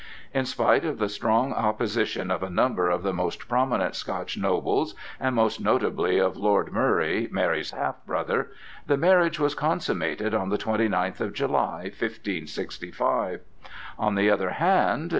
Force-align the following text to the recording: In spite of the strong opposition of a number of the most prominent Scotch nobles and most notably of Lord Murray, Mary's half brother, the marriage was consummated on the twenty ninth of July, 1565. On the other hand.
In 0.33 0.47
spite 0.47 0.83
of 0.83 0.97
the 0.97 1.07
strong 1.07 1.53
opposition 1.53 2.31
of 2.31 2.41
a 2.41 2.49
number 2.49 2.89
of 2.89 3.03
the 3.03 3.13
most 3.13 3.47
prominent 3.47 3.93
Scotch 3.93 4.35
nobles 4.35 4.95
and 5.19 5.35
most 5.35 5.61
notably 5.61 6.17
of 6.17 6.35
Lord 6.35 6.73
Murray, 6.73 7.27
Mary's 7.29 7.69
half 7.69 8.03
brother, 8.07 8.49
the 8.87 8.97
marriage 8.97 9.39
was 9.39 9.53
consummated 9.53 10.33
on 10.33 10.49
the 10.49 10.57
twenty 10.57 10.87
ninth 10.87 11.21
of 11.21 11.33
July, 11.33 11.81
1565. 11.95 13.41
On 13.99 14.15
the 14.15 14.31
other 14.31 14.49
hand. 14.49 15.09